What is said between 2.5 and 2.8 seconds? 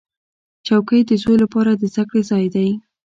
دی.